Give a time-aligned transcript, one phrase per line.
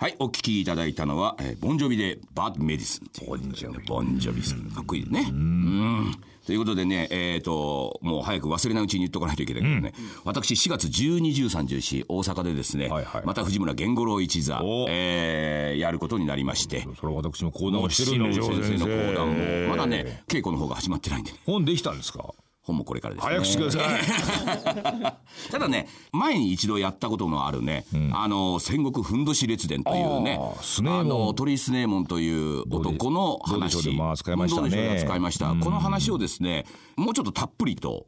[0.00, 3.26] はい、お聞きいただいたのは、えーボンジョビでバッドメディスン。
[3.26, 3.84] ボンジョビ。
[3.84, 4.60] ボンジョビさん。
[4.70, 5.26] かっこいいね。
[5.28, 6.14] うん。
[6.46, 9.92] ということでね、えっ、と、もう早く忘れないうちに言っとかないといけないけどね、
[10.24, 19.30] 私4月12、13、14、大阪でですね、はいはいまた藤村源五郎一座お、えーやることになりまして、それは私も講談をしてるんで先生の講談
[19.66, 22.32] も、まだね、稽古の方が始まってないんでね、本できたんですか？
[22.68, 23.30] 本もこれからですね。
[23.30, 33.82] 早くしてください ただね、前に一度やったことのあるね、あの、戦国ふんどし列伝というねあの、鳥居スネーモンという男の話。
[33.82, 35.48] でまあ使いましたね使いました。
[35.54, 36.66] この話をですね、
[36.96, 38.06] もうちょっとたっぷりと、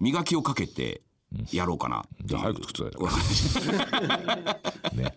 [0.00, 1.02] 磨きをかけて、
[1.52, 2.04] やろうかな。
[2.24, 4.00] じゃあ早く作ってくださ
[4.94, 4.96] い。
[4.96, 5.14] ね。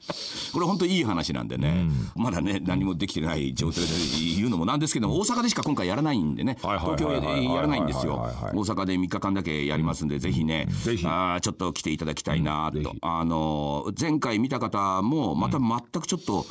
[0.54, 3.90] これ本当いい話なんでね、まだね何もできてない状態で
[4.36, 6.58] 言うのもなんですけども大阪でしか今回やらないんでね。
[6.62, 8.16] 東京でやらないんですよ。
[8.54, 11.06] 大阪で3日間だけやりますんでぜひねぜひ。
[11.06, 12.96] あーちょっと来ていただきたいなと。
[13.02, 16.46] あのー前回見た方もまた全くちょっと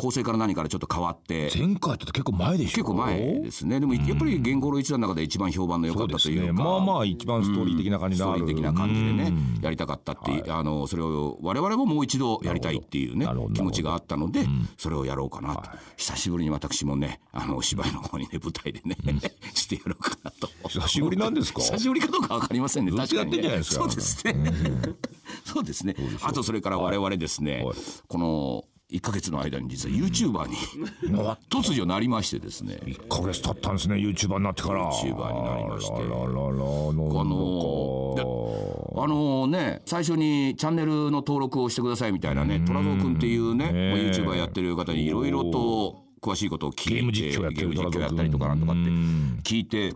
[0.00, 1.50] 構成から何からちょっと変わって。
[1.54, 2.72] 前回って結構前でしょ？
[2.72, 3.80] 結構前ですね。
[3.80, 6.64] でもやっぱり源五郎一座の中で一番評判の良かったというかですね。
[6.64, 14.46] まあまあ一番ストーリー的な感じストーリー的な感じでね、やりたかったっていう、あの、それを我々ももう一度やりたいっていうね気持ちがあったので、
[14.78, 15.62] それをやろうかなと。
[15.98, 18.96] 久しぶりに私もね、あの、お芝居の方にね、舞台でね、
[19.54, 20.48] してやろうかなと。
[20.68, 21.60] 久しぶりなんですか？
[21.60, 22.92] 久しぶりかどうかわかりませんね。
[22.92, 23.64] ずっとやってんじゃないね。
[23.64, 24.34] そうですね。
[25.44, 25.94] そうですね。
[26.22, 27.76] あとそれから我々ですねはい、
[28.08, 30.56] この、1ヶ月の間に実は YouTuber に
[31.48, 32.80] 突如なりましてですね。
[32.84, 34.90] 1ヶ月経ったんですね YouTuber になってから。
[34.90, 35.94] YouTuber になりまして。
[35.94, 38.22] あららららあので
[39.02, 48.80] あのね最初にチャンネルの登録をしてくださいみたいなね虎蔵君っていうね、ねまあ YouTuber やってる方にいろいろと詳しいことを聞いてゲーム実況やってるゲーム実況やったりとかなんとかって
[49.42, 49.88] 聞いて、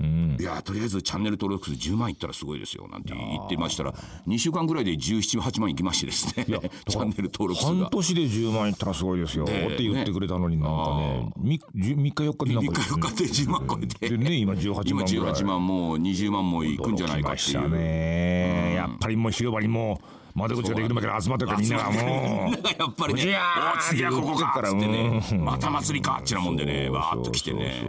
[0.43, 3.93] いやとりあえずチャンネル登録数10万いったらすごいですよなんて言ってましたら
[4.27, 6.45] 2週間ぐらいで178万いきましてですね
[6.89, 7.81] チャンネル登録数が。
[7.81, 11.31] 半年で10万いったらすごいですよ、ええって言ってくれたのになんかね。
[11.75, 14.09] 3, 日4日でなん3か日4日で10万超えて。
[14.09, 15.35] でね今18今万ぐらい。
[15.35, 18.75] 18万もう20万もいくんじゃないかっていう。
[18.75, 22.51] やっぱりもう広場にもう窓口ができるまで集まってるからみんながもう。
[22.51, 23.39] みんながやっぱりね
[23.77, 25.23] お次はここかっつってね。
[25.33, 26.89] うんまた祭りかっちなもんでね。
[26.91, 27.87] わーっと来てね。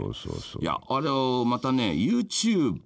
[0.60, 2.78] いやあれをまたね YouTube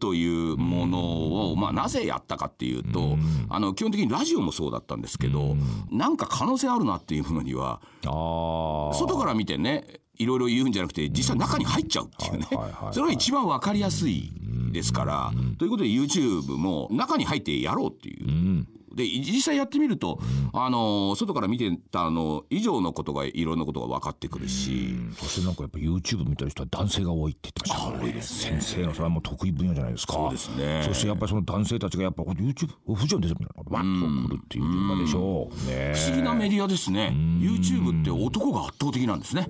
[0.00, 3.16] というものを、まあ、なぜやったかっていうと、
[3.48, 5.56] あの基本的にラジオもそうだったんですけど、
[5.90, 9.84] なんか可能性あるなっていうものには外から見てね
[10.16, 12.46] いろいろ言うんじゃなくて実際中に入っちゃうっていうね。
[12.92, 14.32] それが一番わかりやすい
[14.72, 18.66] ですからということで YouTube も中に入ってやろうっていう。
[18.94, 20.18] で実際やってみると、
[20.52, 28.22] あの外から見てたの以上のことがいろんなことが分かってくるし、そしてなんかやっぱ YouTube 見てる人は男性が多いって言ってましたね。
[28.22, 30.14] 先生のそれはもう得意分野じゃないですか。
[30.14, 30.82] そうですね。
[30.86, 35.70] そしてやっぱりその男性たちがやっぱ YouTube 富士山出てるみたいなわっと来るっていう順番でしょう。
[35.70, 35.92] ね。
[35.94, 37.12] 不思議なメディアですね。
[37.40, 39.48] YouTube って男が圧倒的なんですね。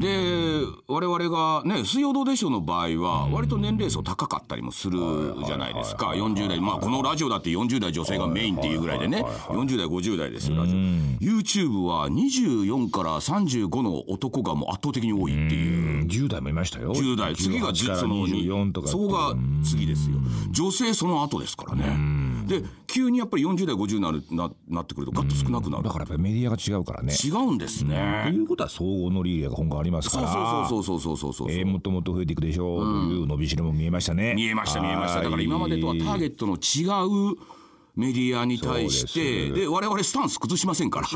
[0.00, 4.98] で我々がね「水曜どうでしょう」の場合は割と年齢層高かったりもする
[5.46, 6.08] じゃないですか。
[6.08, 6.60] 40代。
[6.60, 10.76] まあこのラジオだって40代女性がメインっていうぐらいでね40代50代ですよラジオ。
[11.24, 16.06] YouTube は24から35の男がもう圧倒的に多いっていう。
[16.06, 16.94] 10代もいましたよ。
[16.94, 17.34] 10代。
[17.34, 20.16] 次が18からその24とかそこが次ですよ。
[20.50, 22.24] 女性その後ですからね。
[22.46, 25.84] で急にやっぱり40代50になるななってくるとガッと少なくなる。
[25.84, 27.14] だからやっぱりメディアが違うからね。
[27.24, 31.58] 違うんですとねいうことは総合の利益が今後ありますかそうらそうそうそうそうそうそうそう。
[31.58, 34.34] えーもっともっと増えていくでしょうという伸びしろも見えましたね。
[34.34, 35.22] 見えました見えました。
[35.22, 36.84] だから今までとはターゲットの違
[37.32, 37.36] う
[37.96, 41.06] メディアに対してで我々スタンス崩しませんから。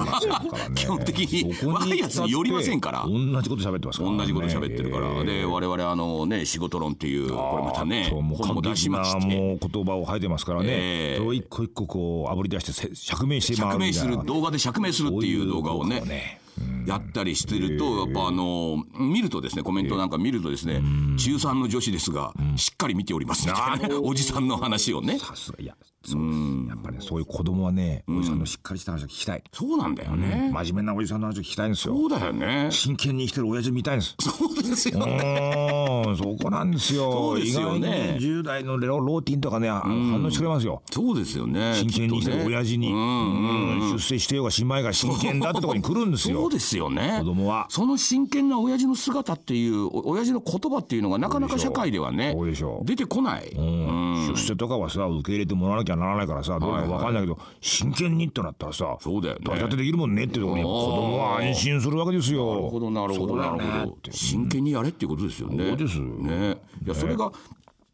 [0.74, 3.04] 基本的に若いやつに寄りませんから。
[3.04, 9.26] 同じこと喋ってますから、ね、同じこと喋ってるから、で我々あのね仕事論っていうこれまたね本も出しまして。
[9.26, 11.16] もう言葉を吐いてますからね、ええ。
[11.16, 16.40] それを一個一個こうあぶり出してせ釈明して回釈明する動画で釈明するっていう動画をね
[16.88, 20.80] やったりしてるとやっぱあの見るとですねコメントなんか見るとですね
[21.18, 25.18] 中3の女子ですがしっかり見ておりますみたいなね おじさんの話をね。
[25.18, 25.58] さすが。
[25.60, 30.50] いやそうやっぱりねそういう子供はねおじさんのしっかりした話を聞きたい、そうなんだよね。
[30.54, 31.94] 真面目なおじさんの話を聞きたいんですよ。
[31.94, 32.68] そうだよね。
[32.70, 34.16] 真剣に生きてる親父見たいんです。
[34.20, 36.16] そうですようーん。
[36.16, 37.12] そこなんですよ。
[37.12, 37.88] そうですよね。
[37.88, 40.82] 意外に10代のロローティンとかね反応してくれますよ。
[40.90, 41.74] そうですよね。
[41.74, 46.42] 真剣に生きてる親父に、うん出世してようが新米が真剣だってところに来るんですよ。
[46.42, 47.16] そうですよね。
[47.18, 47.66] 子供は。
[47.68, 52.36] その真剣な親父の姿っていうお親父の言葉っていうのがなかなか社会ではね
[52.84, 59.40] 出てこない、出世とかはさ受け入れてもらわなきゃならないからさどうかわかんないけど、真剣にってなったらさそうだよね。
[59.44, 62.54] 誰だってできるもんねってところに子供は安心するわけですよ。
[62.54, 63.96] なるほどなるほどなるほど。
[64.10, 65.68] 真剣にやれっていうことですよね。
[65.68, 65.98] そうです。
[65.98, 66.56] ね。
[66.84, 67.32] いやそれが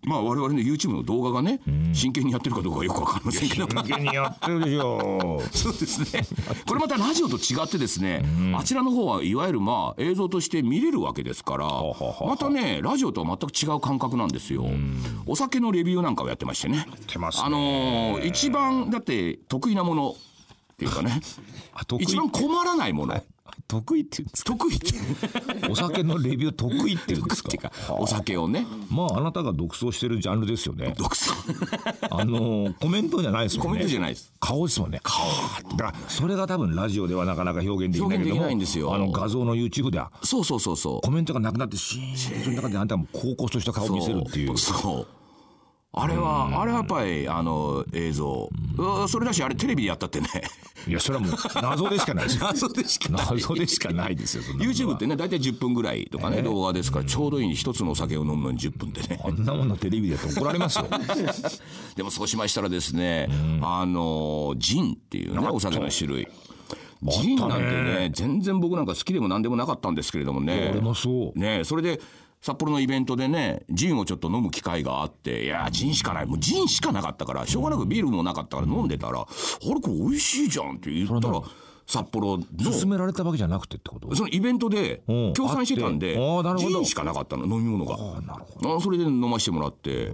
[0.04, 1.60] まあ我々の YouTube の動画がね、
[1.92, 3.66] 真剣にやってるかどうかよくわかりませんけど。
[3.68, 5.42] 真剣にやってるでしょ。
[5.52, 6.22] そうですね。
[6.66, 8.24] これまたラジオと違ってですね、
[8.56, 11.66] あちらの方はいわゆるまあ映像として見れるわけですから、
[12.26, 14.66] またね、ラジオとは全く違う感覚なんですよ。
[15.26, 16.86] お酒のレビューなんかをやってましてね。
[17.06, 17.44] てますね。
[17.46, 21.20] あのー一番だって得意なものっていうかね、
[22.00, 23.22] 一番困らないもの。
[23.68, 24.52] 得意って言うんですか？
[24.54, 25.68] 得意って。
[25.70, 27.72] お酒のレビュー得意って言うんです か？
[27.98, 28.66] お酒をね。
[28.90, 30.94] まああなたが独走してるジャンルですよね。
[30.96, 31.32] 独創
[32.10, 33.70] あのコメントじゃないですもんね。
[33.70, 34.32] コメントじゃないです。
[34.40, 35.00] 顔ですもんね。
[35.02, 35.24] 顔。
[35.76, 38.94] だからそれが多分ラジオではなかなか表現できないけどもないんですよ。
[38.94, 41.00] あの画像の YouTube ではそうそうそうそう。
[41.06, 44.78] コメントがなくなってシーンその中であんたも高校とした顔を見せるっていうそう。
[44.80, 45.06] そう
[45.96, 49.08] あれは、あれはやっぱりあの映像、うん。
[49.08, 50.28] それだしあれテレビでやったってね。
[50.88, 52.38] いやそれはもう 謎でしかないです。
[52.38, 53.26] よ謎でしかない。
[53.30, 59.20] 謎でしかないですよ YouTube ってね大体10分ぐらいとかね、動画ですからちょうどいい一つのお酒を飲むのに10分でね。
[59.24, 60.86] あんなものテレビでやって怒られますよ。
[61.96, 63.28] でもそうしましたらですね、
[63.62, 66.28] あのジンっていうねお酒の種類。
[67.02, 70.70] ジンなんてね全然僕なんか好きでも何でもなかったんですけれどもね。
[70.72, 71.38] 俺もそう。
[71.38, 72.00] ねそれで
[72.44, 76.26] 札幌のイベントでねジンをちょっと飲む機会があっていやジンしかない。
[76.26, 81.40] もうジンしかなかったからしょうがなくビールもなかったから飲んでたら「あれこれ美味しいじゃん」って言ったら
[81.86, 84.14] 札幌の勧められたわけじゃなくてってこと？
[84.14, 86.16] そのイベントでうん協賛してたんで
[86.58, 87.96] ジンしかなかったの飲み物が。
[87.96, 90.12] あそれで飲ましてもらって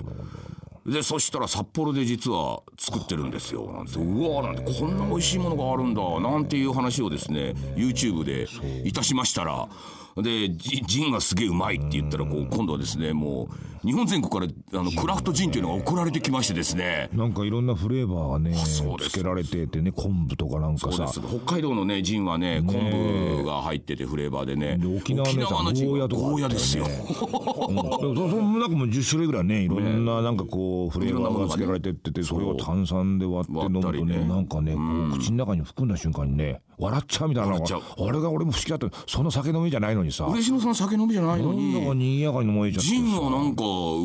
[0.86, 3.72] でそしたら札幌で実は作ってるんですよ。
[3.72, 8.46] なんてうわーなんてこんな美味しいものがあるんだなんていう話をですね YouTube で
[8.88, 9.68] いたしましたら
[10.16, 13.48] でジンがすげえうまいって言ったらこう今度はですねも
[13.79, 17.08] う日本全国からあのクラフトジンっていうのが送られてきましてですね。
[17.12, 21.10] なんかいろんなフレーバーがねつけられててね昆布とかなんかさ。
[21.10, 24.76] 北海道のねジンはね昆布が入っててフレーバーでね。
[24.78, 25.24] で沖縄
[25.62, 26.84] のジンはゴーヤですよ。
[26.84, 27.76] うん。
[27.76, 34.76] そその中も10種類ぐらいねいろんななんかこうフレーバーがつけられてっててそれを炭酸で割って飲むとねなんかね
[35.12, 38.98] 口の中に含んだ瞬間にね笑っちゃうみたいなのがあれが俺も不思議だった。
[39.06, 40.24] その酒飲みじゃないのにさ。
[40.24, 41.74] なん嬉野さん酒飲みじゃないのに。
[41.74, 43.62] だか賑やかに飲まれちゃってジンさはなんか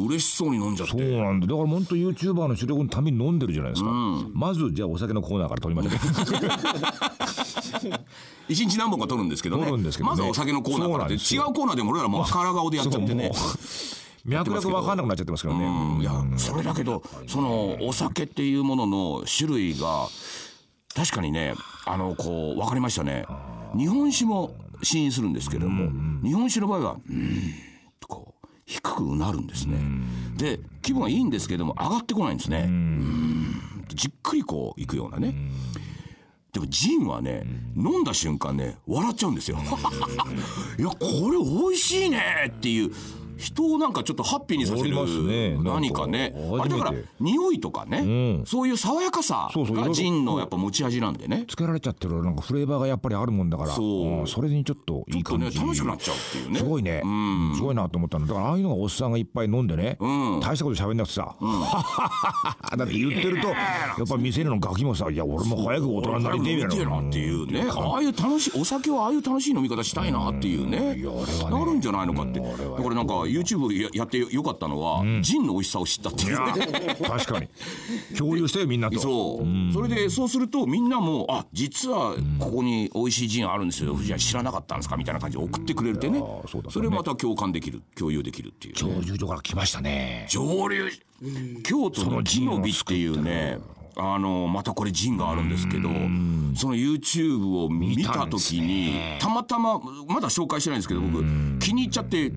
[0.07, 1.47] 嬉しそうに飲んじゃっそうてなんだ。
[1.47, 3.89] だから本当 YouTuber の主力のために飲んでるじゃないですか、
[4.33, 6.01] まずじゃあお酒のコーナーから取りましょう。
[8.47, 9.65] 一日何本か取るんですけどね。
[9.65, 9.71] ね。
[10.01, 13.31] まずはお酒のコーナーからで違うコーナーでも俺らもう赤ら顔でやっちゃってね。
[14.25, 16.01] 脈絡分かんなくなっちゃってますけどね、うん。
[16.01, 20.07] いやそれだけどそのお酒っていうものの種類が
[20.95, 21.53] 確かにね
[21.85, 23.25] あのこう分かりましたね。
[23.77, 24.51] 日本酒も
[24.81, 25.91] 試飲するんですけれども
[26.23, 27.74] 日本酒の場合はうーん
[28.65, 29.77] 低くうなるんですね。
[30.37, 32.69] で気分はいいんですけども上がってこないんですね。
[33.87, 35.35] じっくりこういくようなね。
[36.51, 37.43] でもジンはね、
[37.75, 39.57] 飲んだ瞬間ね笑っちゃうんですよ。
[40.79, 40.97] いやこ
[41.29, 42.91] れ美味しいねっていう
[43.37, 44.95] 人をなんかちょっとハッピーにさせる
[45.63, 46.33] 何かね。
[46.59, 51.45] あれだから匂いとかね、そういう爽やかさがジンのやっぱ持ち味なんでね。
[51.47, 53.69] つけられちゃってるなんかフレーバーがやっぱりあるもんだから。
[53.71, 54.23] そう。
[54.23, 54.27] ん。
[54.27, 56.59] それにちょっといいちょっとね感じ楽しくなっちゃうっていうね。
[56.59, 57.03] すごいね、
[57.55, 59.97] すごいなと思ったのだからああいうのがおっさんがいっぱい飲んでね、
[60.41, 61.35] 大したこと喋んなくてさ、
[62.77, 63.55] だって言ってるとや
[64.03, 66.95] っぱ店のガキもさ「いや俺も早く大人になりてえ」みたいな。
[67.01, 67.65] なっていうね。
[67.69, 70.95] ああいう楽しいお酒はああいう楽しい飲み方したいなっていうね。
[71.49, 72.39] なるんじゃないのかって。
[72.39, 76.37] だからなんか YouTube ややってよかったのはジンの美味しさを知ったっていう。
[76.37, 77.47] ね確かに。
[78.17, 78.99] 共有してよみんなと。
[78.99, 86.21] そう、それでそうするとみんなもあ実はここに美味しいジンあるんですよ、じゃあ知らなかったんですかみたいな感じで送ってくれるってね。
[86.69, 87.81] それまた共感できる。
[87.95, 90.27] 共有できるっていう、ね、上流所から来ましたね。
[90.29, 90.89] 上流。
[91.63, 93.57] 京都の木の美っていうね
[93.97, 95.89] あのまたこれジンがあるんですけど
[96.55, 101.23] その YouTube を見た時にたまたままだ紹介してないんですけど僕
[101.59, 102.31] 気に入っちゃって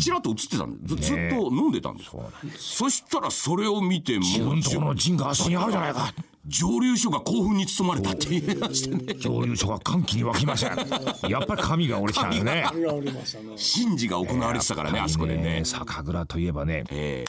[0.00, 0.96] ちらっと映ってたんです。
[0.96, 2.10] ずずっと飲んでたんです。
[2.58, 6.12] そしたらそれを見てもう自分の陣があそこにあるじゃないか。
[6.46, 9.14] 蒸留所が興奮に包まれたって言いましてね。
[9.14, 10.74] 上流所が歓喜に沸きました
[11.28, 13.44] やっぱり神が降りたんですねがおりましたね。
[13.56, 15.62] 神事が行われてたからねあそこでね。
[15.64, 17.24] 酒蔵といえばねえ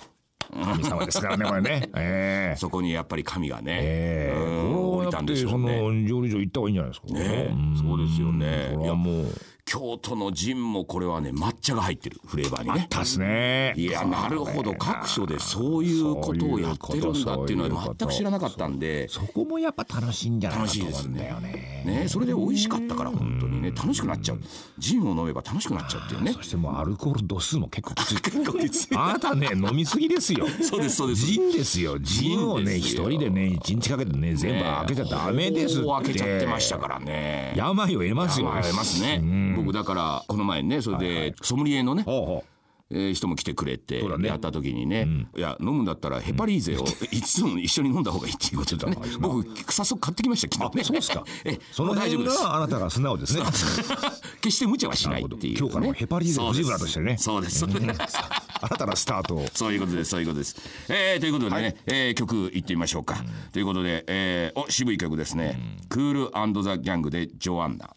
[0.53, 1.89] 神様ですからねこれね。
[1.95, 2.57] ええ。
[2.57, 4.39] そこにやっぱり神がねええ。
[4.39, 7.49] うん降りたんでしょそうのね上流所行った方がいいんじゃないですかね。
[7.77, 8.71] そうですよね。
[8.75, 9.25] こいやもう
[9.65, 12.85] 京都のジンもこれはね抹茶が入ってるフレーバーにね。
[12.87, 13.73] たっすね。
[13.75, 14.75] いやなるほど。
[14.75, 19.07] 各所でそういうことをやってるんだっていうのは全く知らなかったんで。
[19.09, 21.29] そこもやっぱ楽しいんじゃないかと思うんだね。
[21.29, 21.83] よね。
[21.83, 23.71] ねそれで美味しかったから本当にね。
[23.71, 24.39] 楽しくなっちゃう。
[24.77, 26.33] ジンを飲めば楽しくなっちゃうっていうね。
[26.33, 28.21] そしてもうアルコール度数も結構きつい。
[28.21, 28.95] 結構きつい。
[28.95, 30.45] あなたね飲みすぎですよ。
[30.61, 31.25] そうですそうです。
[31.25, 31.97] ジンですよ。
[31.97, 35.89] ジンをね一人でね一日かけてね全部開けちゃダメですって。
[35.89, 37.53] 開けちゃってましたからね。
[37.57, 38.45] 病を得ますよ。
[38.45, 42.03] まあますね僕だからこの前ねそれでソムリエのね
[42.91, 48.97] えー人も来てくれてやった時にね、いや飲むんだったらヘパリーゼをいつも一緒に飲んだ方がいいっていうことでね。
[49.19, 50.83] 僕早速買ってきました昨日ね。
[50.83, 51.23] そうですか。
[51.45, 52.37] えその大丈夫です。
[52.37, 53.43] があなたが素直ですね。
[54.41, 57.17] 決して無茶はしないっていう、ね、今日からもヘパリーゼ藤村としてね。
[57.17, 57.59] そうです。
[57.59, 57.85] そうです。
[58.61, 59.47] 新たなスタートを。
[59.53, 60.11] そういうことです。
[60.11, 60.55] そういうことです、
[60.87, 65.59] えー、ということでね、えー曲いってみましょうか、ということで、えー、お渋い曲ですね、
[65.89, 67.95] クールザ・ギャングでジョアンナ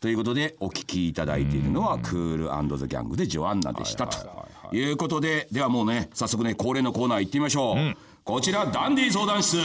[0.00, 4.48] ということでお聴きいただいているのはクールザ・ギャングでジョアンナでしたと。
[4.70, 7.96] いうことでではもうね早速ね恒例のコーナー行ってみましょう、
[8.28, 9.56] こちらダンディ相談室。
[9.56, 9.62] や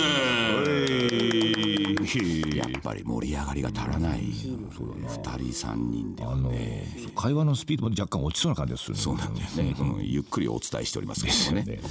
[2.66, 4.22] っぱり盛り上がりが足らない。
[4.22, 6.88] 2人3人ではね。
[7.14, 8.96] 会話のスピードも若干落ちそうな感じでする。
[8.96, 10.06] そうなんだよね、うん。
[10.06, 11.82] ゆっくりお伝えしておりますけどもね。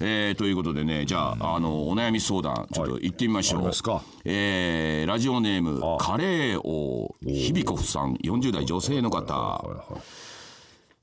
[0.00, 3.60] えーということでねじゃあ,、あのお悩み相談ちょっと行ってみましょう。
[3.60, 4.02] ありますか？
[4.24, 9.64] えーラジオネームカレー王ひびこふさん40代女性の方。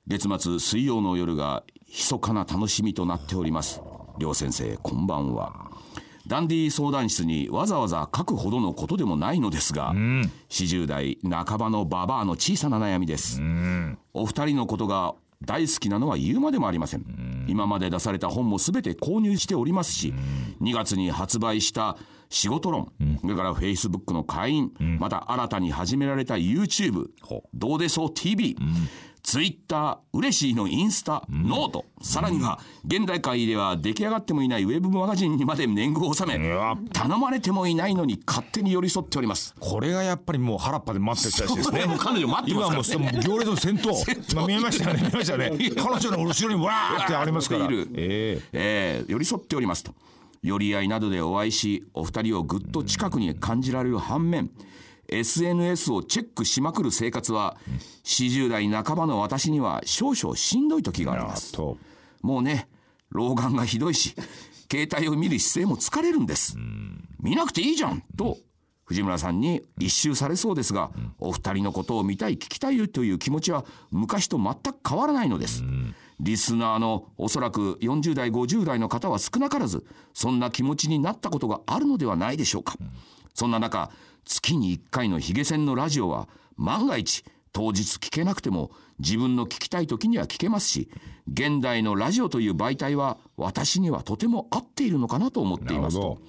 [0.05, 3.79] 月末水曜の夜が密かな楽しみとなっております
[4.17, 5.71] 両先生こんばんは。
[6.27, 13.41] ダンディ相談室にわざわざ書くほどのことでもないのですが、40代半ばのババアの小さな悩みです、
[14.13, 20.13] お二人のことが大好きなのは言うまでもありません、今まで出された本も全て購入しておりますし、
[20.61, 21.97] 2月に発売した
[22.29, 22.91] 仕事論、
[23.21, 27.09] それから Facebook の会員、また新たに始められた YouTube、
[27.53, 28.55] どうでそう？TV、
[29.23, 36.77] ツイッター、嬉しいのインスタ、ノート、さらには現代界では出来上がってもいないウェブマガジンにまで年貢を納め、わ。
[36.91, 39.55] 頼まれてもいないのに勝手に寄り添っております。
[39.59, 41.85] これがやっぱりもう原っぱで待ってる人たちですね。
[41.85, 43.09] もう彼女待ってますからね。
[43.11, 43.93] 今もう行列の先頭。
[44.35, 45.01] まあ見えましたよね。
[45.01, 45.71] 見えましたよね。
[45.77, 47.65] 彼女の後ろにわーってありますから。
[47.65, 49.05] いるええ。
[49.07, 49.93] ー寄り添っておりますと。
[50.43, 54.51] 寄り合いなどでお会いしお二人をぐっと近くに感じられる反面
[55.19, 57.57] SNS をチェックしまくる生活は
[58.03, 61.51] 40代半ばの私には少々しんどい時がありえます。
[61.51, 61.77] と。
[62.21, 62.67] もうね
[63.09, 64.15] 老眼がひどいし
[64.71, 66.57] 携帯を見る姿勢も疲れるんです。
[67.19, 68.01] 見なくていいじゃん！
[68.17, 68.37] と
[68.85, 75.63] 藤村さんに一周されそうですが、お二人のことを見たい聞きたいという気持ちは昔と全く変わらないのです、
[76.19, 82.75] リスナーのおそらく40代50代の方は少なからずそんな気持ちになったことがあるのではないでしょうか、
[83.33, 83.89] そんな中
[84.25, 86.27] 月に1回のヒゲ戦のラジオは
[86.57, 90.89] 万が一当日聞けなくても自分の聞きたい時には聞けますし
[91.31, 95.97] 現代のラジオという媒体は私にはとても合っているのかなと思っています。
[95.97, 96.19] と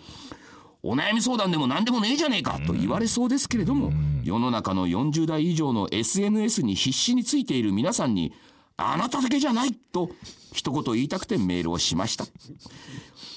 [0.83, 3.91] お悩み相談でも何でもねえじゃねえかと言われそうですけれども、
[4.23, 8.35] 世の中の40代以上の SNS に必死についている皆さんに
[8.77, 10.11] あなただけじゃないと
[10.53, 12.25] 一言言いたくてメールをしました。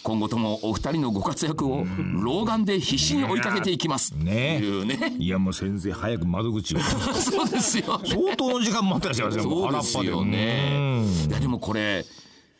[0.03, 1.86] 今後ともお二人のご活躍を
[2.24, 4.15] 老眼で必死に追いかけていきます。
[4.15, 4.58] ね。
[4.60, 5.15] というね。
[5.20, 6.79] いやもう先生早く窓口を。
[7.13, 8.01] そうですよ。
[8.06, 9.44] 相当の時間待ってらっしゃいますよ。
[9.46, 11.03] もそうですよね。
[11.27, 12.06] いやでもこれ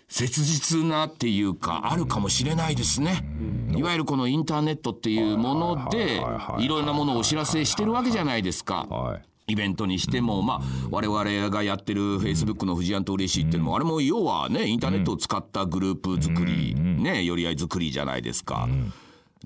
[0.10, 3.26] 切実なっていうかあるかもしれないですね。
[3.76, 6.22] いわゆるこのインターネットっていうもので
[6.60, 8.88] いろんなものをお知らせしてるわけじゃないですか。
[9.48, 10.62] はいイベントにしても、まあ、
[10.92, 18.68] 我々がやってるフェイスブックの藤庵と嬉しいっていうのも、あれも要はね、インターネットを使ったグループ作り、ね、寄り合い作りじゃないですか。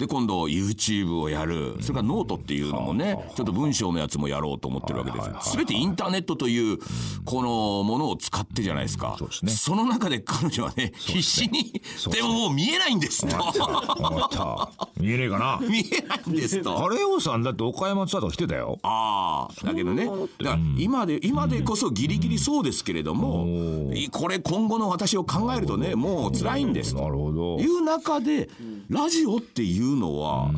[0.01, 1.75] で、今度 YouTube をやる。
[1.79, 5.29] それからノートっていうのもね、ちょっと文章のやつもやろうと思ってるわけです。
[5.29, 5.38] よ。
[5.41, 6.79] すべてインターネットという、
[7.24, 9.15] このものを使ってじゃないですか。
[9.46, 11.72] その中で彼女はね、必死に、
[12.12, 14.70] でももう見えないんですと。
[14.98, 15.60] 見えねえかな。
[15.62, 16.75] 見えないんですと。
[16.77, 18.79] カレー王さんだって岡山ツアーとか来てたよ。
[18.81, 20.08] ああ、だけどね。
[20.08, 20.12] だ。
[20.12, 20.17] か
[20.55, 27.01] ら今で、今でこそギリギリそうですけれども、いこれ今後の私を考えるとね、もう辛いんですと。
[27.01, 27.60] なるほど。
[27.60, 28.50] いう中で、
[28.89, 30.51] ラジオっていうのは、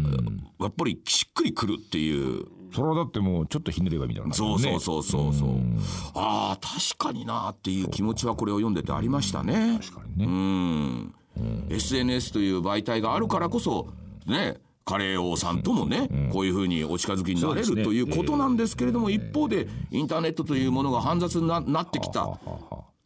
[0.60, 2.46] やっぱりしっくりくるっていう。
[2.74, 5.50] それはだってもうちょっとひねればみたいなそうそううそうそうそう。
[6.16, 9.80] ああ、確かになっていう気持ちはこれを読んでてありましたね。
[9.80, 11.14] 確かにねうん。
[11.70, 13.90] SNS という媒体があるからこそ、
[14.26, 22.40] ね、カレー王さんともね、こういうふうにお近づきになれるということなんですけれども、一方で、インターネットというものが煩雑にななってきた。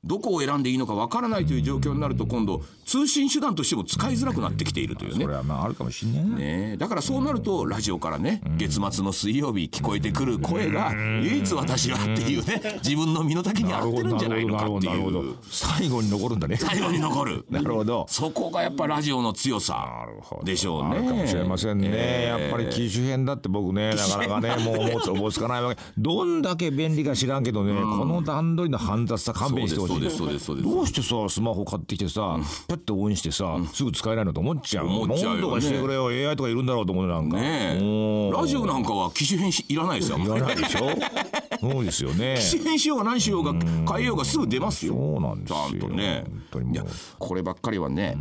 [0.08, 5.24] どこを選んでいいのかわからないという状況になると、今度、通信手段としても使いづらくなってきているというね。
[5.24, 5.36] それ。
[5.36, 6.38] はまああるかもしんないな。
[6.38, 15.36] ね、だからそうなるとラジオからね月末の水曜日聞こえてくる声が唯一私はっていうね自分の身の丈に合ってるんじゃないのかっていう。
[15.50, 16.56] 最後に残るんだね。
[16.56, 17.46] 最後に残る。
[17.50, 18.06] なるほど。
[18.10, 19.86] そこがやっぱラジオの強さ
[20.44, 21.08] でしょうね。
[21.08, 22.44] かもしれませんね、ええ。
[22.44, 25.82] やっぱり機種変だって僕ねなかなかねもう思つおぼつかないわけ。
[25.98, 30.70] どんだけ便利か知らんけどね、この段取りの煩雑さ勘弁してほしいそうですそうですそうです。
[30.70, 32.38] どうしてさスマホ買ってきてさ、
[32.68, 35.42] パッてオンしてさ、すぐ使えないのと思っちゃう思っちゃうよね。
[35.42, 37.38] とかしてくれよ AI とかいるんだろうと思うなんか。
[37.38, 40.89] ラジオなんかは機種変しいらないですよ言わないでしょ？
[41.60, 42.38] そうですよね。
[42.39, 44.94] 機種変しようが何しようが変えようがすぐ出ますよ。
[44.94, 45.58] そうなんですよ。
[45.70, 46.25] ちゃんとね。
[46.72, 46.86] いや
[47.20, 48.16] こればっかりはね、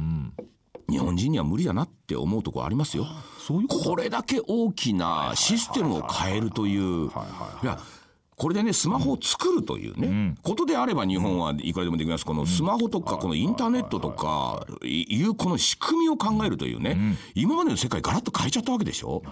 [0.88, 3.06] 日本人には無理だなって思うところありますよ。
[3.68, 7.06] これだけ大きなシステムを変えるという。
[7.06, 7.10] い
[7.66, 7.78] や
[8.36, 12.26] これでねスマホを作るというね、ことであれば日本はいくらでもできます。
[12.26, 19.22] このスマホとかこのインターネットとかいうこの仕組みを考えるというね、今までの世界ガラッと変えちゃったわけでしょ？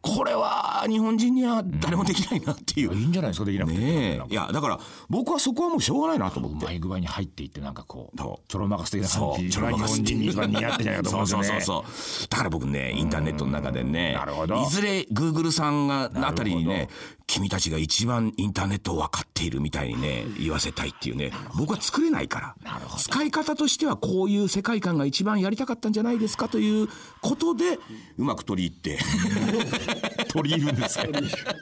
[0.00, 2.94] これは日本人には誰もできないなっていう。
[2.94, 3.44] いいんじゃないですか？
[3.44, 4.22] できなくて、ねえ。
[4.30, 4.80] いやだから
[5.10, 6.64] 僕はそこはもうしょうがないなと思って。
[6.64, 8.18] うまい具合に入っていってなんかこう
[8.48, 9.46] ちょろまかす的な感じ。
[9.48, 11.46] 一番日本人に一番似合ってないかと思うんですよね。
[11.48, 12.28] そうそうそうそう。
[12.30, 16.88] だから僕ね、インターネットの中でね、なるほどいずれグーグルさんがあたりにね、
[17.26, 22.54] 君たちが一番インターネットを分かっているみたいにね、言わせたいっていうね、僕は作れないから。
[22.96, 26.88] 使い方としてはこういう世界観が一番やりたかったんじゃないですかという
[27.20, 27.78] ことで、
[28.16, 28.98] うまく取り入って。
[30.34, 31.04] 取り入るんですか？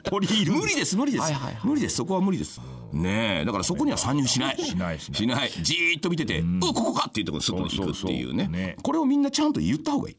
[0.03, 0.51] 取り入る。
[0.53, 1.31] 無理です、無理です。
[1.63, 2.59] 無理です、そこは無理です。
[2.91, 4.57] ねえ、だからそこには参入しない。
[4.57, 5.51] しないしない。
[5.61, 8.47] じーっと見てて、うここかっていうところにすぐに行くっていうね。
[8.47, 8.75] ね。
[8.83, 10.15] これをみんなちゃんと言った方がいい。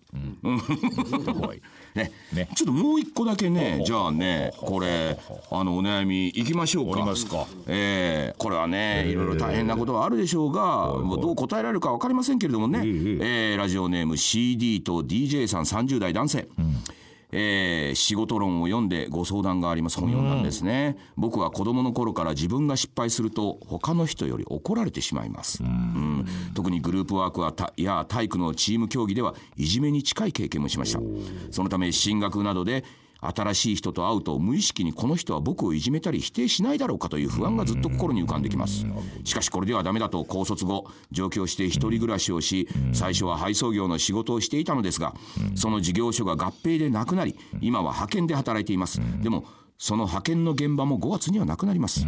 [1.94, 2.10] ね。
[2.32, 2.48] ね。
[2.56, 5.16] ちょっともう一個だけね、じゃあね、これ、
[5.52, 7.00] あの、お悩みいきましょうか。
[7.00, 7.46] いますか。
[7.68, 16.48] えーこれはね、いろいろ大変なことはあるでしょうが、もうどう答えられるか分かりませんけれどもね、えーラジオネーム CD と DJ さん30代男性。
[17.36, 19.98] えー仕事論を読んでご相談があります。
[19.98, 26.26] 本読んだんですね、僕は子供の頃から自分が失敗すると他の人より怒られてしまいます、うん。
[26.54, 31.00] 特にグループワークはたや体育のチーム競技ではいじめに近い経験もしました。
[31.50, 32.84] そのため進学などで
[33.34, 38.84] 新しい人と会うと無意識にこの人は僕をいじめたり否定しないだろうかという不安がずっと心に浮かんできます。
[39.24, 45.14] しかしこれではダメだと高卒後上京して一人暮らしをし最初は配送業の仕事をしていたのですが
[45.54, 49.00] その事業所が合併でなくなり今は派遣で働いています。
[49.22, 49.44] でも
[49.78, 52.06] その派遣の現場も5月にはなくなります。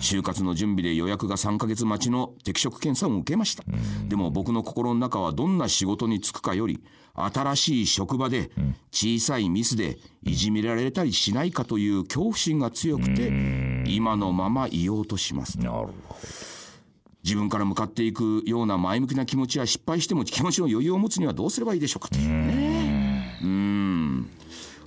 [0.00, 3.64] 就活の準備で予約が3ヶ月待ちの適職検査を受けました。
[4.06, 6.82] でも僕の心の中はどんな仕事に就くかより
[7.14, 8.50] 新しい職場で
[8.92, 13.32] 小さいミスでいじめられたりしないかという恐怖心が強くて
[13.86, 15.58] 今のままいようとします。
[15.58, 15.92] なるほど。
[17.24, 23.38] 自分から向かっていくような前向きな気持ちや失敗しても気持ちの余裕を持つにはどうすればいいでしょうかというね。
[23.42, 24.30] うん。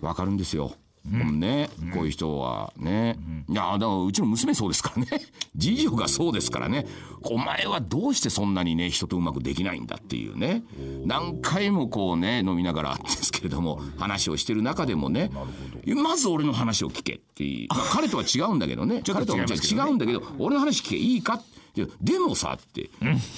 [0.02, 3.18] わかるんですようんね、こういう人はね、
[3.50, 5.08] いやだからうちの娘そうですからね。
[5.60, 6.86] 次女がそうですからね。
[7.24, 10.64] お前はどうしてそんなにね人とうまくできないんだっていうね。
[11.06, 15.32] 何回もこうね飲みながらですけれども話をしてる中でもね
[15.88, 19.02] まず俺の話を聞けっていう、まあ彼とは違うんだけどね。
[19.06, 21.34] 彼とは違うんだけど俺の話聞けいいか？
[21.34, 21.42] いや
[21.74, 22.90] でもさって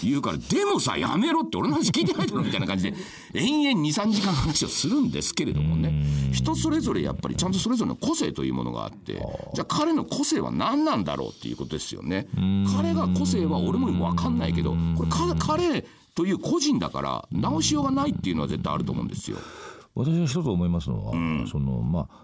[0.04, 2.98] 言うから、でもさやめろって俺の話聞いてないだろみたいな感じで
[3.34, 6.04] 延々23時間話をするんですけれどもね。
[6.32, 9.14] 人それぞれやっぱりちゃんとそれぞれの個性というものがあって
[9.54, 12.28] じゃあ彼の個性は何なんだろうっていうことですよね。
[12.76, 19.38] 彼が個性は俺も分かんないけどこれか彼という個人だから直しようがないっていうのは絶対あると思うんですよ。
[19.96, 21.14] 私は一つ思いますのは、
[21.48, 22.23] そのまあ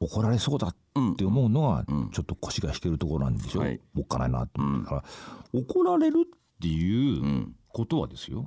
[0.00, 0.76] 怒られそうだっ
[1.16, 3.80] て思うのはちょっと腰が引けるところなんですよ、はい。
[3.96, 5.04] おっかないなと思ってから、
[5.52, 8.46] 怒られるっていうことはですよ。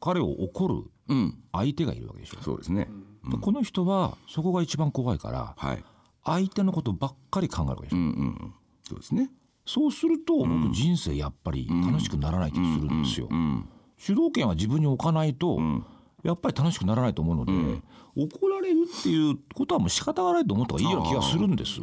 [0.00, 0.74] 彼を怒る
[1.08, 2.88] うん、相手がいるわけでしょ、そうですね。
[3.30, 5.84] でこの人はそこが一番怖いからはい。
[6.24, 8.54] 相手のことばっかり考えるわけでしょ、うんうん。
[8.88, 9.30] そうですね。
[9.66, 13.68] そうすると僕人生やっぱり楽しくならない気がするんですよ、うん。
[13.96, 15.58] 主導権は自分に置かないと、
[16.22, 17.52] やっぱり楽しくならないと思うので、
[18.16, 21.80] 怒られるっていうことはもう仕方がないと思った方がいいような気がするんです。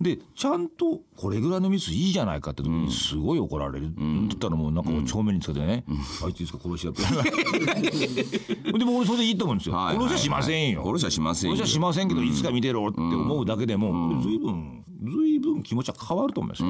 [0.00, 3.86] でちゃんとこれぐらいのミスいいじゃないかって時にすごい怒られる。
[3.86, 5.84] って言ったらもうなんかこう正面につけてね、
[6.22, 7.02] あいついつか殺しやって
[8.72, 10.82] でも俺それでいいと思うんですよ、はい殺しはしませんよ。
[10.84, 11.56] 殺しはしませんよ。
[11.56, 16.68] 殺しはしませんけどいつか見てろって思うだけでも、ずいぶんずいぶん気持ちは変わると思いますよ、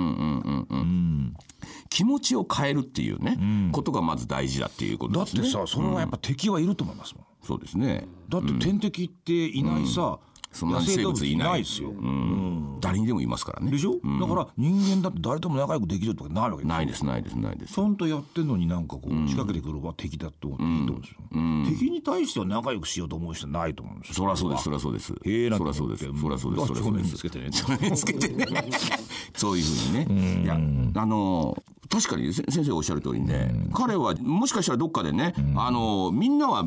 [1.95, 5.65] 気持ちを変えるっていうね、ことがまず大事だっていうことだってですね。
[5.65, 8.09] さそれはやっぱ敵はいると思いますもんそうですね。
[8.29, 10.19] だって天敵っていないさ、
[10.55, 11.93] そんな生物いないですよ、
[12.81, 13.71] 誰にでもいますからね。
[13.71, 17.79] でしょ、だから人間だって誰とも仲良くできるとかないわけないですないですないですち。
[17.79, 25.13] ゃんとやってんのになんかこう仕掛けてくるのは敵だって思っていいと思うんですよ、敵に対しては仲良くしようと思う人はないと思うんですよそりゃそうですそりゃそうです。
[25.25, 26.05] へえなんてそりゃそうです。
[26.21, 26.67] そりゃそうです。
[26.67, 27.17] そりゃ正そうです。
[27.17, 28.47] つけてね正面につけてね。
[29.35, 30.45] そういうふうにね。
[30.45, 30.55] いや
[31.03, 31.57] あの
[31.91, 36.65] 確かにせ先生おっしゃる通りにね、彼はもしかしたらどっかでね、あのみんなは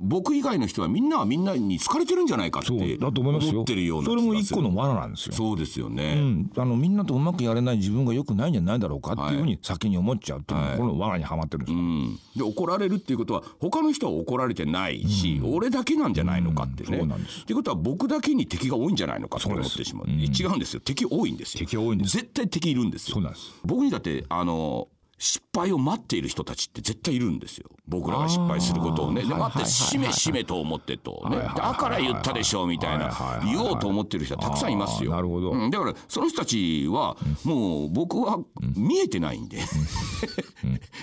[0.00, 5.34] 僕以外の人はみんなはみんなに好かれてるんじゃないかってそうだと思いますってるようなそれも一個の罠なんですよ。
[5.34, 16.98] そうですよね、うん、あのみんなとうまくやれない自分が良くないんじゃないだろうかっていうふうに先に思っちゃうっていうのがこの罠にはまってるんですよ、うん、で怒られるっていうことは他の人は怒られてないし、俺だけなんじゃないのかってね。
[16.98, 17.42] そうなんです。
[17.42, 20.08] っていうことは僕だけに敵が多いんじゃないのかって思ってしまう。
[20.08, 20.80] 違うんですよ。
[20.80, 21.58] 敵多いんですよ。
[21.60, 22.16] 敵多いんです。
[22.16, 23.14] 絶対敵いるんですよ。
[23.14, 23.52] そうなんです。
[23.64, 24.88] 僕にだってあの
[25.22, 27.68] 失敗を待っている人たちって絶対いるんですよ。
[27.86, 29.22] 僕らが失敗することをね。
[29.22, 31.22] で待ってしめしめと思ってと。
[31.28, 31.36] ね。
[31.36, 33.42] だから言ったでしょうみたいな。
[33.44, 35.10] 言おうと思ってる人はたくさんいますよ。
[35.10, 35.50] なるほど。
[35.50, 35.70] うん。
[35.70, 38.38] だからその人たちはもう僕は
[38.74, 39.58] 見えてないんで。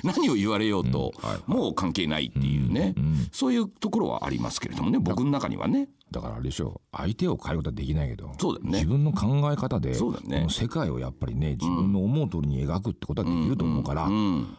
[0.04, 1.14] 何を言われようと
[1.46, 2.96] もう関係ないっていうね。
[3.32, 4.98] そういうところはありますけれどもね。
[4.98, 6.82] 僕の中にはねだからあれでしょ。
[6.94, 8.72] う相手を変えることはできないけどそうだよね。
[8.80, 10.38] 自分の考え方でそうだね。
[10.38, 14.10] この世界をやっぱりね自分の思う通りに描くってことはできると思うから、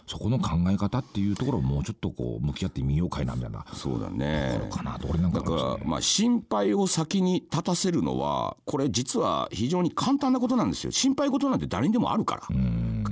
[0.06, 3.64] そこの考え方っていうところをもうちょっとこう向き合ってみようかいなみたいな。
[3.72, 4.61] そうだね。
[4.70, 10.90] かなと俺なんかだからまあ心配を先に立たせるのはこれ実は非常に簡単なことなんですよ。
[10.90, 12.42] 心配事なんて誰にでもあるから。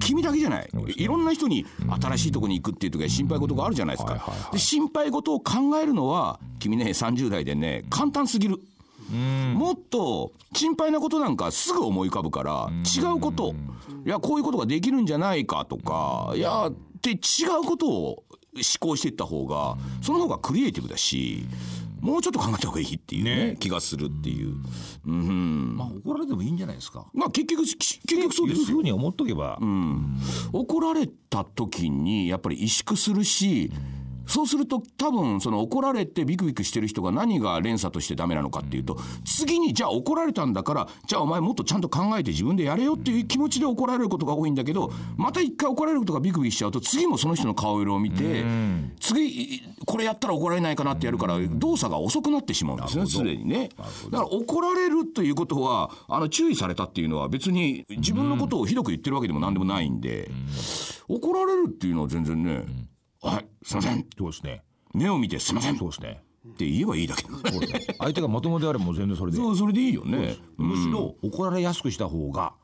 [0.01, 0.68] 君だけじゃない。
[0.96, 1.64] いろんな人に
[2.01, 4.12] 新しいところに行くっていう時は心配事があるじゃないですか。
[4.12, 8.59] はいはいはで心配事を考えるのは君ね30代でね簡単すぎる。
[9.55, 13.55] もっと心配なことなんかすぐ思い浮かぶから違うこと。
[14.05, 17.15] いやこういうことができるんじゃないかとかいやって違
[17.62, 21.47] うことを思考していった方がその方がクリエイティブだし
[22.01, 24.55] もうちょっと考えた方がいいっていうね気がするっていう。
[25.07, 25.77] うん。
[25.77, 27.07] まあ怒られてもいいんじゃないですか。
[27.12, 28.67] まあ結局き結局そうですよ。
[28.69, 29.59] いうふうに思っとけば、
[30.53, 33.73] 怒られた時にやっぱり萎縮するし
[34.27, 48.45] そうすると多分その怒られてビクビクしてる人が何が連鎖としてダメなのかっていうと次にじゃあ怒られたんだからじゃあお前もっとちゃんと考えて自分でやれよっていう気持ちで怒られることが多いんだけどまた一回怒られることがビクビクしちゃうと次もその人の顔色を見て
[49.01, 52.81] 次これやったら怒られないかなってやるから動作が遅くなってしまうん。
[52.81, 53.07] ですね。
[53.07, 53.71] すでにね
[54.11, 60.31] だから怒られるということはあの注意されたっていうのは別に自分のことをひどく言ってるわけでも何でもないんで
[61.09, 62.65] 怒られるっていうのは全然ね
[63.23, 64.63] 「はいすいませんそうですね。
[64.95, 66.23] 目を見てすいません」そうですね。
[66.57, 67.25] て言えばいいだけ
[67.99, 69.39] 相手がまともであればもう全然それで。
[69.39, 70.37] そうそれでいいよね。
[70.57, 72.55] むしろ怒られやすくした方が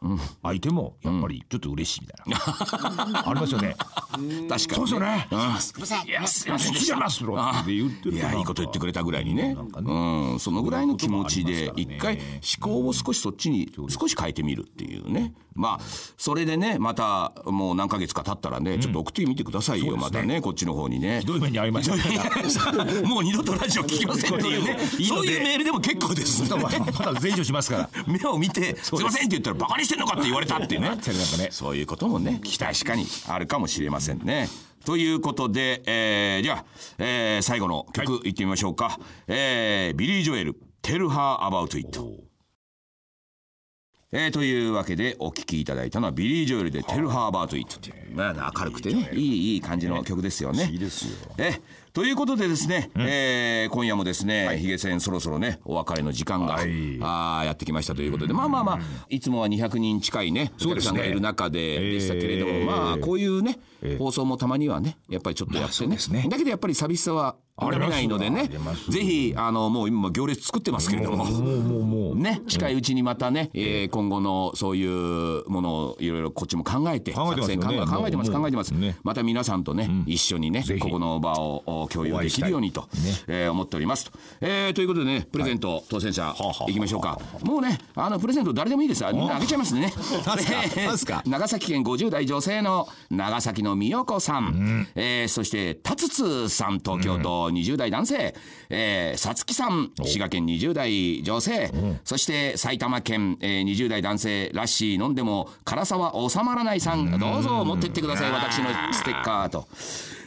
[0.42, 3.76] 相手もやっぱりちょっと嬉しいみたいな、 ありますよね。
[3.78, 5.28] 確かにそうですよね。
[5.30, 5.60] うん。
[5.60, 6.06] すみません。
[6.06, 9.56] いやすいません好きじゃますろって言ってるいやいいこと言ってくれたぐらいにね。
[9.58, 12.22] うん、そのぐらいの気持ちで一回思
[12.60, 15.34] 考を少しそっちに少し変えてみるっていうね。
[15.54, 15.80] まあ
[16.16, 21.20] それでねまたもう何ヶ月か経ったらねちょっと送ってみてくださいよ、またねこっちの方にね。
[21.20, 21.92] ひどい目に遭いました。
[23.06, 24.78] もう二度とラジオ聞きませんっていうね。
[25.06, 26.42] そういうメールでも結構です。
[26.42, 27.90] まだまだ前処しますから。
[28.06, 28.94] 目を見て「す。
[28.96, 30.98] いません」って言ったら「バカにしてんのか」って言われたっていうね。
[31.50, 34.48] そういうこともね確かにあるかもしれませんね。
[34.84, 36.64] ということで、えーじゃあ、
[36.98, 42.00] えー最後の曲いってみましょうか、えービリー・ジョエル「Tell Her About It」
[44.14, 49.10] えーというわけでお聴きいただいたのはビリー・ジョエルで「Tell Her About It」という、まあ、明るくてね。
[49.14, 50.68] いいいい感じの曲ですよね。
[50.70, 51.16] いいですよ。
[51.38, 51.60] え
[51.92, 56.98] ということでですね、えー今夜もですね、ヒゲ戦そろそろねお別れの時間が、はい。
[57.02, 58.78] あーやってきましたということでまあまあまあ
[59.10, 63.58] いつもは200人近いねお客さんがいる中ででしたけれども、えーまあこういうね、
[63.98, 66.26] 放送もたまにはねやっぱりちょっとやってね,、すね。
[66.30, 68.48] だけどやっぱり寂しさはありますめないのでね
[68.88, 71.24] ぜひあのもう今行列作ってますけれども。
[71.26, 77.62] もうね、近いうちにまたね、えー今後のそういうものをいろいろこっちも考えて考えてますよね。
[77.62, 78.96] 作戦考え考えてます考えてます、ね。
[79.02, 82.88] また皆さんとね、一緒にねここの場をお共有できるようにと、
[83.26, 86.34] えー思っておりますと、えーということでねプレゼント当選者は
[86.66, 87.18] あいきましょうか。
[87.42, 89.04] もうねあのプレゼント誰でもいいです。
[89.12, 89.92] みんなあげちゃいますね。
[91.26, 98.34] 長崎県50代女性の長崎の美代子さん、えーそして達津さん東京都20代男性、
[98.70, 101.72] えーさつきさん滋賀県20代女性、
[102.04, 107.18] そして埼玉県、えー20代男性ラッシー飲んでも辛さは収まらないさん。
[107.18, 108.30] どうぞ持ってってください。
[108.30, 109.66] 私のステッカーと。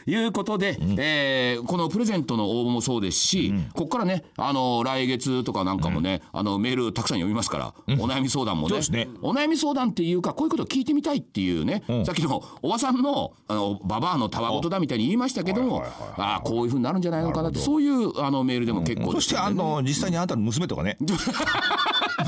[0.06, 9.08] いうことで、えーこのプレゼントの応募もそうですし、ここからね、あの来月とかなんかもね、あのメールたくさん読みますから、お悩み相談もねね。
[9.22, 15.82] お悩み相談っていうかこういうことを聞いてみたいっていうね、さっきのおばさんのあのババアのたわごとだみたいに言いましたけども、
[16.16, 20.96] ああこういうふうになるんじゃないのかなってそういうあのメールでも結構そしてあの実際にあなたの娘とかね。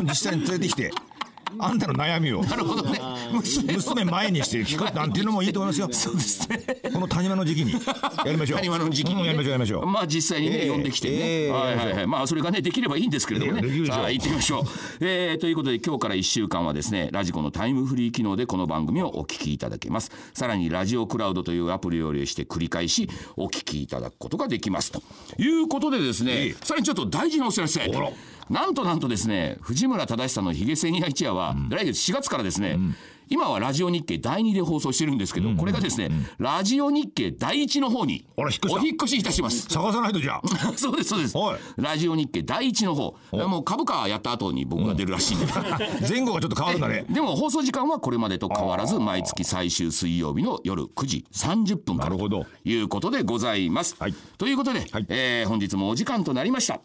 [0.02, 0.90] 実際に連れてきて
[1.58, 2.42] あんたの悩みを。
[2.42, 3.00] なるほどね。
[3.32, 5.88] 娘娘前にして聞くなんていうのもいいと思いますよ。
[5.92, 6.58] そうですね。
[6.92, 7.72] この谷間の時期に。
[7.72, 7.78] や
[8.32, 8.58] りましょう。
[8.58, 9.86] 谷間の時期にやりましょうやりましょう。
[9.86, 10.70] まあ実際にね、ええ。
[10.70, 11.50] 呼んできてね、ええ。
[11.50, 12.06] はいはいはい。
[12.06, 14.62] まあそれがねできればいいんですけれどもね、さあ行ってみましょう、
[15.00, 20.10] えーということで今日から1週間はですねラジコのタイムフリー機能でこの番組をお聞きいただけます。
[20.34, 24.92] さらにラジオクラウドというアプリを利用して繰り返しお聞きいただくことができます。
[24.92, 25.02] と
[25.38, 27.80] いうことでですね、さらにちょっと大事なお知らせ。
[27.80, 28.10] ら
[28.50, 32.78] なんとなんとですね藤村忠さんのヒゲ千夜一夜は、来月4月からですね、
[33.30, 38.50] 今はラジオ日経第2で放送してるんですけど、これがですね、ラジオ日経第1の方にお引っ
[38.96, 39.68] 越しいたします。
[39.68, 40.42] 探さないとじゃあ。
[40.76, 41.36] そうですそうです。
[41.36, 41.58] はい。
[41.76, 43.16] ラジオ日経第一の方。
[43.32, 45.46] もう株価やった後に僕が出るらしいんで。
[46.08, 47.04] 前後がちょっと変わるんだね。
[47.10, 53.96] でも放送時間はこれまでと変わらず毎月最終水曜日の夜9時30分からということでございます。
[53.98, 54.14] はい。
[54.38, 55.06] ということで、はい。
[55.08, 56.80] えー本日もお時間となりました。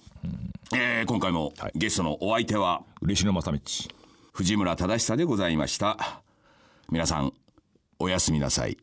[0.76, 1.72] えー今回もはい。
[1.76, 3.60] ゲストのお相手は嬉野正道。
[4.32, 6.24] 藤村忠久でございました。
[6.90, 7.34] 皆さん
[8.00, 8.78] おやすみなさい。